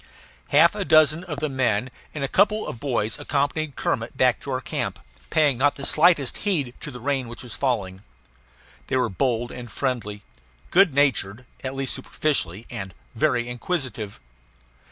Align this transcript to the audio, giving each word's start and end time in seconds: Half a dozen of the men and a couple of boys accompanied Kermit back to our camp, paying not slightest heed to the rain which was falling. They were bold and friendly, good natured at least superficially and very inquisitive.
Half 0.47 0.73
a 0.73 0.83
dozen 0.83 1.23
of 1.25 1.41
the 1.41 1.47
men 1.47 1.91
and 2.15 2.23
a 2.23 2.27
couple 2.27 2.65
of 2.67 2.79
boys 2.79 3.19
accompanied 3.19 3.75
Kermit 3.75 4.17
back 4.17 4.39
to 4.39 4.49
our 4.49 4.59
camp, 4.59 4.97
paying 5.29 5.59
not 5.59 5.77
slightest 5.85 6.37
heed 6.37 6.73
to 6.79 6.89
the 6.89 6.99
rain 6.99 7.27
which 7.27 7.43
was 7.43 7.53
falling. 7.53 8.01
They 8.87 8.97
were 8.97 9.09
bold 9.09 9.51
and 9.51 9.71
friendly, 9.71 10.23
good 10.71 10.95
natured 10.95 11.45
at 11.63 11.75
least 11.75 11.93
superficially 11.93 12.65
and 12.71 12.95
very 13.13 13.47
inquisitive. 13.47 14.19